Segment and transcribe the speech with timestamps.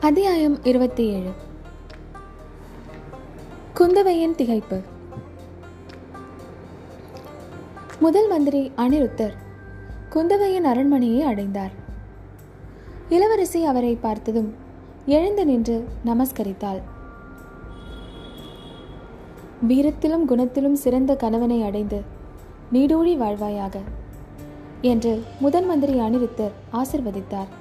[0.00, 1.30] அத்தியாயம் இருபத்தி ஏழு
[3.74, 4.82] குந்தவையின் திகைப்பு.
[8.00, 9.34] முதல் மந்திரி அனிருத்தர்
[10.10, 11.70] குந்தவையின் அரண்மனையை அடைந்தார்.
[13.08, 14.54] இளவரசி அவரை பார்த்ததும்
[15.06, 16.80] எழுந்து நின்று நமஸ்கரித்தாள்.
[19.68, 22.02] வீரத்திலும் குணத்திலும் சிறந்த கணவனை அடைந்து
[22.72, 23.76] நீடூழி வாழ்வாயாக
[24.80, 27.58] என்று முதன் மந்திரி அனிருத்தர் ஆசிர்வதித்தார்.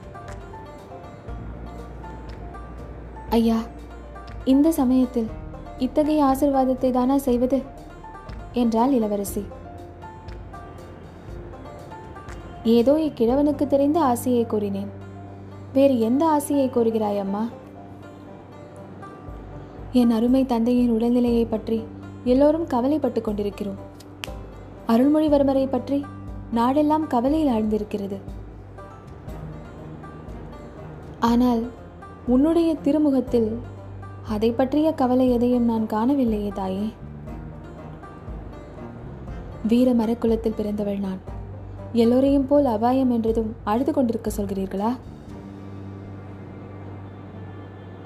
[3.29, 3.57] ஐயா
[4.45, 5.27] இந்த சமயத்தில்
[5.77, 7.61] இத்தகைய ஆசிர்வாதத்தை தானா செய்வது?
[8.53, 9.45] என்றாள் இளவரசி.
[12.63, 14.89] ஏதோ இக்கிழவனுக்கு தெரிந்த ஆசையை கூறினேன்.
[15.73, 17.47] வேறு எந்த ஆசையை கூறுகிறாய் அம்மா?
[19.91, 21.83] என் அருமை தந்தையின் உடல்நிலையை பற்றி
[22.23, 23.79] எல்லோரும் கவலைப்பட்டு கொண்டிருக்கிறோம்.
[24.87, 26.05] அருள்மொழிவர்மரை பற்றி
[26.55, 28.19] நாடெல்லாம் கவலையில் ஆழ்ந்திருக்கிறது.
[31.19, 31.63] ஆனால்
[32.33, 33.59] உன்னுடைய திருமுகத்தில்
[34.27, 36.87] அதை பற்றிய கவலை எதையும் நான் காணவில்லையே தாயே.
[39.67, 41.21] வீர மரக்குலத்தில் பிறந்தவள் நான்.
[41.93, 44.91] எல்லோரையும் போல் அபாயம் என்றதும் அழுது கொண்டிருக்க சொல்கிறீர்களா?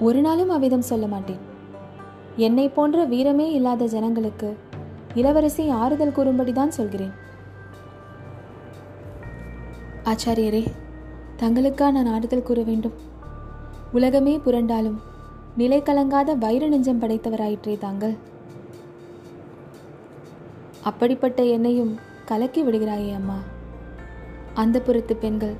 [0.00, 1.42] ஒரு நாளும் அவ்விதம் சொல்ல மாட்டேன்.
[2.36, 4.58] என்னை போன்ற வீரமே இல்லாத ஜனங்களுக்கு
[5.14, 7.12] இளவரசி ஆறுதல் கூறும்படிதான் சொல்கிறேன்.
[10.04, 10.64] ஆச்சாரியரே
[11.38, 13.12] தங்களுக்கா நான் ஆறுதல் கூற வேண்டும்.
[13.96, 14.96] உலகமே புரண்டாலும்
[15.56, 18.14] நிலை கலங்காத வைர நெஞ்சம் படைத்தவராயிற்றே தாங்கள்.
[20.82, 21.92] அப்படிப்பட்ட என்னையும்
[22.30, 23.36] கலக்கி விடுகிறாயே அம்மா.
[24.62, 25.54] அந்த புறத்து பெண்கள்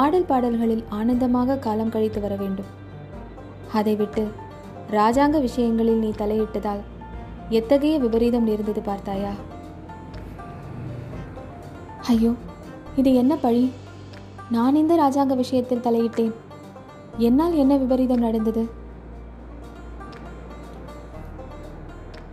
[0.00, 2.70] ஆடல் பாடல்களில் ஆனந்தமாக காலம் கழித்து வர வேண்டும்.
[3.72, 4.24] அதை விட்டு
[4.90, 6.82] ராஜாங்க விஷயங்களில் நீ தலையிட்டதால்
[7.48, 9.34] எத்தகைய விபரீதம் நேர்ந்தது பார்த்தாயா?
[12.06, 12.32] ஐயோ
[12.96, 13.64] இது என்ன பழி?
[14.50, 16.34] நான் இந்த ராஜாங்க விஷயத்தில் தலையிட்டேன்?
[17.18, 18.68] என்னால் என்ன விபரீதம் நடந்தது?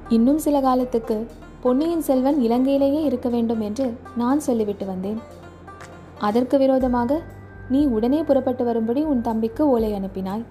[0.10, 1.28] இன்னும் சில காலத்துக்கு
[1.62, 5.20] பொன்னியின் செல்வன் இலங்கையிலேயே இருக்க வேண்டும் என்று நான் சொல்லிவிட்டு வந்தேன்.
[6.20, 7.22] அதற்கு விரோதமாக
[7.70, 10.44] நீ உடனே புறப்பட்டு வரும்படி உன் தம்பிக்கு ஓலை அனுப்பினாய்.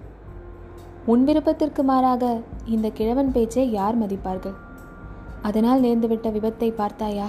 [1.06, 4.54] உன் விருப்பத்திற்கு மாறாக இந்த கிழவன் பேச்சை யார் மதிப்பார்கள்?
[5.42, 7.28] அதனால் நேர்ந்துவிட்ட விபத்தை பார்த்தாயா?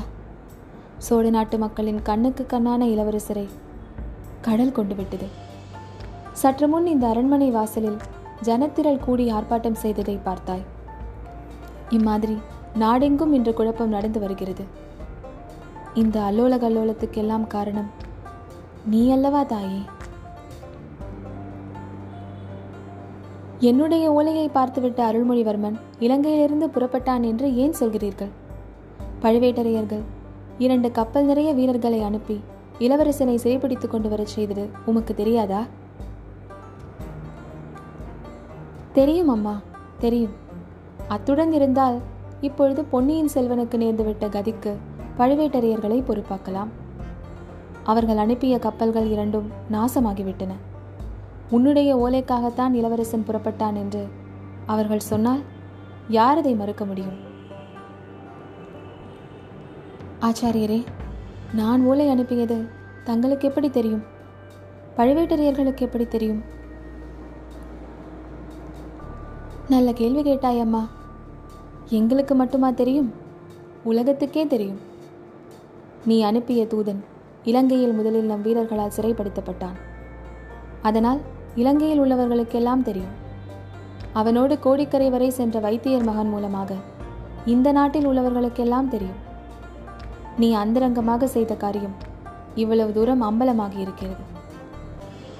[0.97, 3.47] சோழ நாட்டு மக்களின் கண்ணுக்கு கண்ணான இளவரசரை
[4.41, 5.27] கடல் கொண்டு விட்டது.
[6.41, 7.97] சற்று முன் இந்த அரண்மனை வாசலில்
[8.41, 10.63] ஜனத்திரள் கூடி ஆர்ப்பாட்டம் செய்ததை பார்த்தாய்.
[11.89, 12.37] இம்மாதிரி
[12.75, 14.63] நாடெங்கும் இன்று குழப்பம் நடந்து வருகிறது.
[15.93, 17.89] இந்த அல்லோல கல்லோலத்துக்கெல்லாம் காரணம்
[18.85, 19.81] நீ அல்லவா தாயே?
[23.59, 28.31] என்னுடைய ஓலையை பார்த்துவிட்ட அருள்மொழிவர்மன் இலங்கையிலிருந்து புறப்பட்டான் என்று ஏன் சொல்கிறீர்கள்?
[29.21, 30.01] பழுவேட்டரையர்கள்
[30.57, 32.39] இரண்டு கப்பல் நிறைய வீரர்களை அனுப்பி
[32.79, 35.63] இளவரசனை சிறைப்பிடித்துக் கொண்டு வரச் செய்தது உமக்கு தெரியாதா?
[38.93, 39.61] தெரியும் அம்மா.
[39.99, 40.31] தெரியும்.
[41.07, 41.99] அத்துடன் இருந்தால்
[42.41, 44.75] இப்பொழுது பொன்னியின் செல்வனுக்கு நேர்ந்துவிட்ட கதிக்கு
[45.17, 46.67] பழுவேட்டரையர்களை பொறுப்பாக்கலாம்.
[47.83, 50.49] அவர்கள் அனுப்பிய கப்பல்கள் இரண்டும் நாசமாகிவிட்டன.
[51.49, 54.07] உன்னுடைய ஓலைக்காகத்தான் இளவரசன் புறப்பட்டான் என்று
[54.65, 55.41] அவர்கள் சொன்னால்
[56.09, 57.17] யார் அதை மறுக்க முடியும்?
[60.21, 60.83] ஆச்சாரியரே
[61.53, 62.69] நான் ஓலை அனுப்பியது
[63.03, 64.03] தங்களுக்கு எப்படி தெரியும்?
[64.97, 66.59] பழுவேட்டரையர்களுக்கு எப்படி தெரியும்?
[69.71, 70.81] நல்ல கேள்வி கேட்டாய் அம்மா
[71.97, 73.13] எங்களுக்கு மட்டுமா தெரியும்?
[73.83, 74.79] உலகத்துக்கே தெரியும்.
[76.05, 77.01] நீ அனுப்பிய தூதன்
[77.43, 79.77] இலங்கையில் முதலில் நம் வீரர்களால் சிறைப்படுத்தப்பட்டான்.
[80.81, 81.21] அதனால்
[81.55, 83.15] இலங்கையில் உள்ளவர்களுக்கெல்லாம் தெரியும்.
[84.13, 86.73] அவனோடு கோடிக்கரை வரை சென்ற வைத்தியர் மகன் மூலமாக
[87.45, 89.19] இந்த நாட்டில் உள்ளவர்களுக்கெல்லாம் தெரியும்.
[90.37, 91.97] நீ அந்தரங்கமாக செய்த காரியம்
[92.55, 94.23] இவ்வளவு தூரம் அம்பலமாகி இருக்கிறது.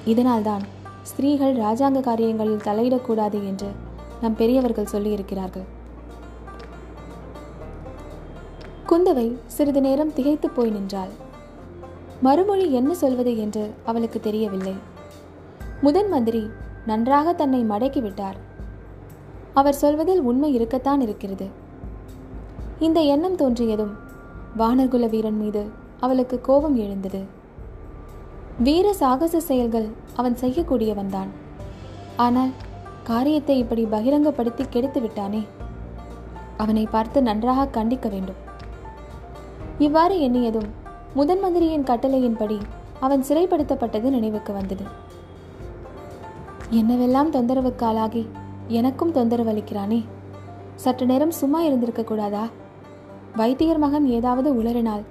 [0.06, 0.66] இதனால்தான்
[1.04, 3.72] ஸ்திரீகள் ராஜாங்க காரியங்களில் தலையிடக்கூடாது என்று
[4.22, 5.68] நம் பெரியவர்கள் சொல்லியிருக்கிறார்கள்.
[8.90, 11.12] குந்தவை சிறிது நேரம் திகைத்து போய் நின்றாள்.
[12.22, 14.76] மறுமொழி என்ன சொல்வது என்று அவளுக்கு தெரியவில்லை.
[15.82, 16.50] முதன் மந்திரி
[16.86, 18.38] நன்றாக தன்னை மடக்கி விட்டார்.
[19.54, 21.48] அவர் சொல்வதில் உண்மை இருக்கத்தான் இருக்கிறது.
[22.80, 23.94] இந்த எண்ணம் தோன்றியதும்
[24.58, 25.64] வானர்குல வீரன் மீது
[26.00, 27.22] அவளுக்கு கோபம் எழுந்தது.
[28.60, 31.32] வீர சாகச செயல்கள் அவன் செய்யக்கூடியவன்தான்.
[32.16, 32.52] ஆனால்
[33.04, 35.46] காரியத்தை இப்படி பகிரங்கப்படுத்தி கெடுத்து விட்டானே?
[36.58, 38.36] அவனை பார்த்து நன்றாக கண்டிக்க வேண்டும்.
[39.78, 40.70] இவ்வாறு எண்ணியதும்
[41.14, 42.58] முதன் மந்திரியின் கட்டளையின்படி
[43.00, 44.84] அவன் சிறைப்படுத்தப்பட்டது நினைவுக்கு வந்தது.
[46.72, 48.30] என்னவெல்லாம் தொந்தரவுக்கு ஆளாகி
[48.68, 50.06] எனக்கும் தொந்தரவு அளிக்கிறானே?
[50.76, 52.48] சற்று நேரம் சும்மா இருந்திருக்க கூடாதா?
[53.36, 55.04] வைத்தியர் மகன் ஏதாவது உளறினால்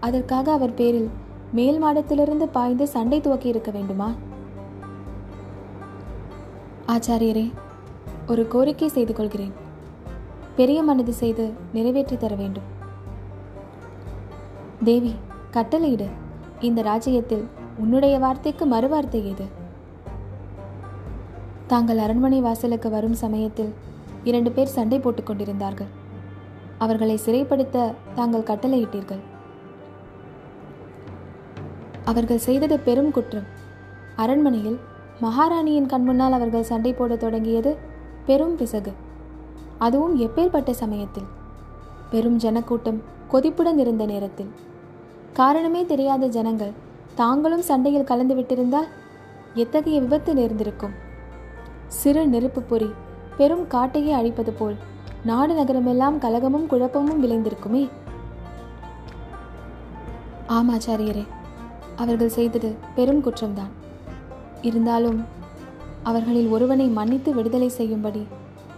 [0.00, 1.10] அதற்காக அவர் பேரில்
[1.52, 4.12] மேல் மாடத்திலிருந்து பாய்ந்து சண்டை துவக்கி இருக்க வேண்டுமா?
[6.88, 7.52] ஆச்சாரியரே
[8.26, 9.52] ஒரு கோரிக்கை செய்து கொள்கிறேன்.
[10.56, 12.62] பெரிய மனது செய்து நிறைவேற்றி தர வேண்டும்.
[14.84, 15.14] தேவி
[15.50, 16.08] கட்டளையிடு.
[16.60, 17.48] இந்த ராஜ்யத்தில்
[17.78, 19.46] உன்னுடைய வார்த்தைக்கு மறுவார்த்தை எது
[21.66, 23.74] தாங்கள் அரண்மனை வாசலுக்கு வரும் சமயத்தில்
[24.24, 25.86] இரண்டு பேர் சண்டை போட்டுக் கொண்டிருந்தார்கள்.
[26.78, 29.22] அவர்களை சிறைப்படுத்த தாங்கள் கட்டளையிட்டீர்கள்.
[32.04, 33.48] அவர்கள் செய்தது பெரும் குற்றம்.
[34.16, 34.80] அரண்மனையில்
[35.22, 37.76] மகாராணியின் கண்முன்னால் அவர்கள் சண்டை போடத் தொடங்கியது
[38.26, 38.92] பெரும் பிசகு.
[39.78, 41.26] அதுவும் எப்பேற்பட்ட சமயத்தில்.
[42.10, 44.50] பெரும் ஜனக்கூட்டம் கொதிப்புடன் இருந்த நேரத்தில்.
[45.32, 46.72] காரணமே தெரியாத ஜனங்கள்
[47.14, 48.88] தாங்களும் சண்டையில் கலந்து விட்டிருந்தால்
[49.54, 50.94] எத்தகைய விபத்து நேர்ந்திருக்கும்?
[51.86, 52.90] சிறு நெருப்பு பொறி
[53.36, 54.74] பெரும் காட்டையே அழிப்பது போல்
[55.24, 57.88] நாடு நகரமெல்லாம் கலகமும் குழப்பமும் விளைந்திருக்குமே.
[60.48, 61.26] ஆமாச்சாரியரே
[61.96, 63.76] அவர்கள் செய்தது பெரும் குற்றம்தான்.
[64.62, 65.24] இருந்தாலும்
[66.02, 68.26] அவர்களில் ஒருவனை மன்னித்து விடுதலை செய்யும்படி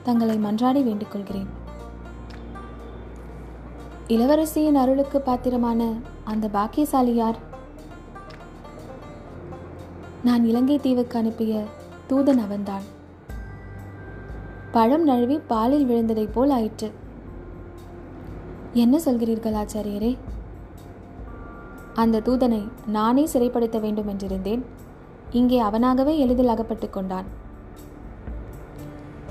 [0.02, 1.46] தங்களை மன்றாடி வேண்டிக்கொள்கிறேன்.
[4.08, 5.94] இளவரசியின் அருளுக்கு பாத்திரமான
[6.24, 7.36] அந்த பாக்கியசாலி யார்
[10.24, 11.64] நான் இலங்கை தீவுக்கு அனுப்பிய
[12.08, 12.82] தூதன் அவன்தான்.
[14.72, 16.92] பழம் நழுவி பாலில் விழுந்ததைப் போல் ஆயிற்று.
[18.72, 20.16] என்ன சொல்கிறீர்கள் ஆச்சாரியரே?
[21.94, 24.62] அந்த தூதனை நானே சிறைப்படுத்த வேண்டும் என்றிருந்தேன்.
[25.30, 27.24] இங்கே அவனாகவே எளிதில் அகப்பட்டுக் கொண்டான்.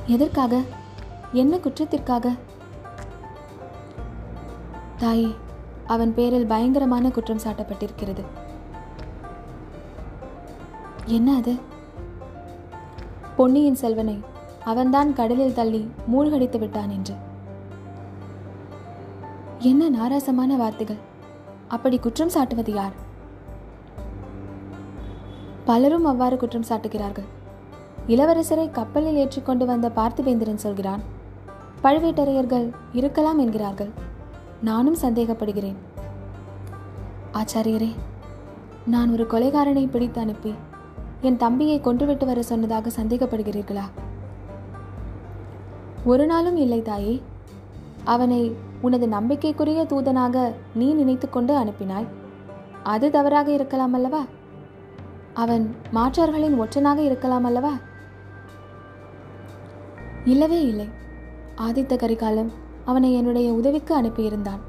[0.05, 0.61] எதற்காக?
[1.31, 2.37] என்ன குற்றத்திற்காக?
[4.97, 5.35] தாயே
[5.87, 8.25] அவன் பேரில் பயங்கரமான குற்றம் சாட்டப்பட்டிருக்கிறது.
[11.05, 11.55] என்ன அது?
[13.37, 14.23] பொன்னியின் செல்வனை
[14.63, 17.15] அவன்தான் கடலில் தள்ளி மூழ்கடித்து விட்டான் என்று.
[19.59, 20.97] என்ன நாராசமான வார்த்தைகள்?
[21.67, 23.07] அப்படி குற்றம் சாட்டுவது யார்?
[25.69, 27.27] பலரும் அவ்வாறு குற்றம் சாட்டுகிறார்கள்.
[28.07, 31.01] இளவரசரை கப்பலில் ஏற்றிக்கொண்டு வந்த பார்த்திவேந்திரன் சொல்கிறான்
[31.83, 33.91] பழுவேட்டரையர்கள் இருக்கலாம் என்கிறார்கள்.
[34.61, 35.75] நானும் சந்தேகப்படுகிறேன்.
[37.33, 37.91] ஆச்சாரியரே
[38.85, 40.53] நான் ஒரு கொலைகாரனை பிடித்து அனுப்பி
[41.21, 43.85] என் தம்பியை கொன்றுவிட்டு வர சொன்னதாக சந்தேகப்படுகிறீர்களா?
[46.05, 47.21] ஒரு நாளும் இல்லை தாயே.
[48.03, 48.41] அவனை
[48.81, 52.09] உனது நம்பிக்கைக்குரிய தூதனாக நீ நினைத்துக்கொண்டு அனுப்பினாய்.
[52.83, 54.23] அது தவறாக இருக்கலாம் அல்லவா?
[55.33, 57.73] அவன் மாற்றார்களின் ஒற்றனாக இருக்கலாம் அல்லவா?
[60.25, 60.87] இல்லவே இல்லை.
[61.57, 62.49] ஆதித்த கரிகாலம்
[62.85, 64.59] அவனை என்னுடைய உதவிக்கு அனுப்பியிருந்தான்.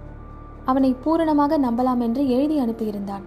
[0.65, 3.23] அவனை பூரணமாக நம்பலாம் என்று எழுதி அனுப்பியிருந்தான்.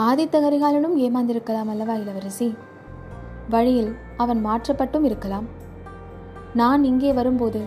[0.00, 2.54] ஆதித்த கரிகாலனும் ஏமாந்திருக்கலாம் அல்லவா இளவரசி?
[3.50, 5.44] வழியில் அவன் மாற்றப்பட்டும் இருக்கலாம்.
[6.54, 7.62] நான் இங்கே வரும்போது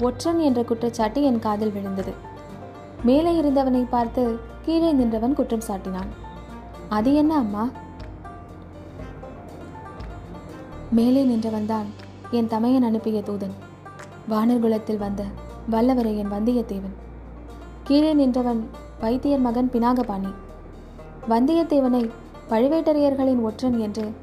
[0.00, 2.12] ஒற்றன் என்ற குற்றச்சாட்டு என் காதில் விழுந்தது.
[3.04, 6.10] மேலே இருந்தவனை பார்த்து கீழே நின்றவன் குற்றம் சாட்டினான்.
[6.88, 7.68] அது என்ன அம்மா?
[10.90, 11.84] மேலே நின்றவன்தான்
[12.30, 13.52] என் தமையன் அனுப்பிய தூதன்.
[14.30, 15.24] வானர்குலத்தில் வந்த
[15.70, 16.94] வல்லவரையன் வந்தியத்தேவன்.
[17.84, 18.70] கீழே நின்றவன்
[19.00, 20.34] வைத்தியர் மகன் பினாகபாணி.
[21.28, 22.10] வந்தியத்தேவனை
[22.48, 24.14] பழுவேட்டரையர்களின் ஒற்றன் என்று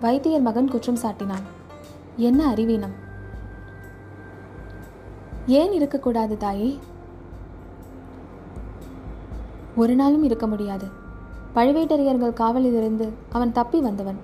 [0.00, 1.42] வைத்தியர் மகன் குற்றம் சாட்டினான்.
[2.16, 3.02] என்ன அறிவீனம்?
[5.46, 6.78] ஏன் இருக்கக்கூடாது தாயே?
[9.76, 10.86] ஒரு நாளும் இருக்க முடியாது.
[11.54, 14.18] பழுவேட்டரையர்கள் காவலிலிருந்து அவன் தப்பி வந்தவன்.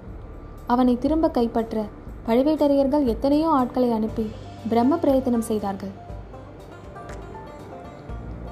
[0.67, 1.85] அவனை திரும்ப கைப்பற்ற
[2.27, 4.31] பழுவேட்டரையர்கள் எத்தனையோ ஆட்களை அனுப்பி
[4.69, 5.91] பிரம்ம பிரயத்தனம் செய்தார்கள்.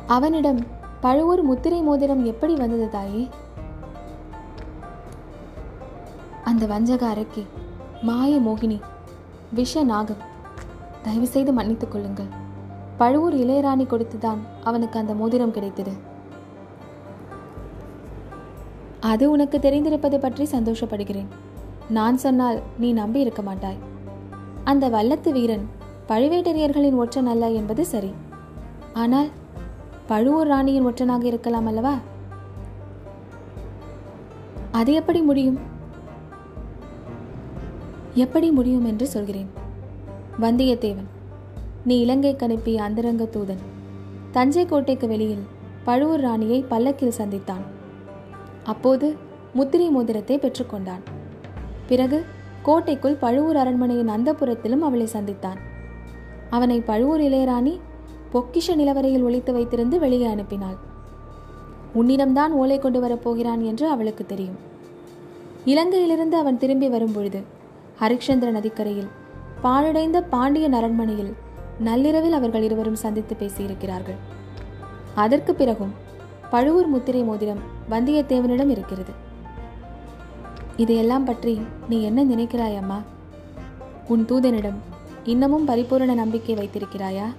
[0.06, 0.60] அவனிடம்
[1.00, 3.28] பழுவூர் முத்திரை மோதிரம் எப்படி வந்தது தாயே?
[6.44, 7.46] அந்த வஞ்சக அரக்கி
[8.02, 8.80] மாய மோகினி
[9.54, 10.22] விஷ நாகம்
[11.02, 12.30] தயவு செய்து மன்னித்துக் கொள்ளுங்கள்.
[12.96, 16.07] பழுவூர் இளையராணி கொடுத்துதான் அவனுக்கு அந்த மோதிரம் கிடைத்தது.
[19.00, 21.26] அது உனக்கு தெரிந்திருப்பது பற்றி சந்தோஷப்படுகிறேன்.
[21.88, 23.76] நான் சொன்னால் நீ நம்பி இருக்க மாட்டாய்.
[24.64, 25.68] அந்த வல்லத்து வீரன்
[26.08, 28.12] பழுவேட்டரையர்களின் ஒற்றன் அல்ல என்பது சரி.
[28.92, 29.28] ஆனால்
[30.06, 31.96] பழுவூர் ராணியின் ஒற்றனாக இருக்கலாம் அல்லவா?
[34.72, 35.58] அது எப்படி முடியும்?
[38.14, 39.50] எப்படி முடியும் என்று சொல்கிறேன்.
[40.40, 41.08] வந்தியத்தேவன்
[41.84, 43.64] நீ இலங்கைக்கு அனுப்பிய அந்தரங்க தூதன்
[44.30, 45.46] தஞ்சை கோட்டைக்கு வெளியில்
[45.84, 47.76] பழுவூர் ராணியை பல்லக்கில் சந்தித்தான்.
[48.72, 49.06] அப்போது
[49.54, 51.04] முத்திரை மோதிரத்தை பெற்றுக்கொண்டான்.
[51.86, 52.18] பிறகு
[52.62, 55.60] கோட்டைக்குள் பழுவூர் அரண்மனையின் அந்தப்புறத்திலும் அவளை சந்தித்தான்.
[56.50, 57.74] அவனை பழுவூர் இளையராணி
[58.32, 60.78] பொக்கிஷ நிலவரையில் ஒழித்து வைத்திருந்து வெளியே அனுப்பினாள்.
[61.94, 64.58] உன்னிடம்தான் ஓலை கொண்டு வரப்போகிறான் என்று அவளுக்கு தெரியும்.
[65.66, 67.40] இலங்கையிலிருந்து அவன் திரும்பி வரும்பொழுது
[68.00, 69.10] ஹரிச்சந்திர நதிக்கரையில்
[69.62, 71.32] பாழடைந்த பாண்டியன் அரண்மனையில்
[71.78, 74.18] நள்ளிரவில் அவர்கள் இருவரும் சந்தித்து பேசியிருக்கிறார்கள்.
[75.14, 75.94] அதற்கு பிறகும்
[76.50, 77.58] பழுவூர் முத்திரை மோதிரம்
[77.90, 79.12] வந்தியத்தேவனிடம் இருக்கிறது.
[80.76, 83.02] இதையெல்லாம் பற்றி நீ என்ன நினைக்கிறாய் அம்மா
[84.08, 84.78] உன் தூதனிடம்
[85.24, 87.34] இன்னமும் பரிபூரண நம்பிக்கை வைத்திருக்கிறாயா?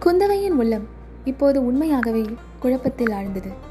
[0.00, 0.88] குந்தவையின் உள்ளம்
[1.24, 2.24] இப்போது உண்மையாகவே
[2.60, 3.65] குழப்பத்தில் ஆழ்ந்தது.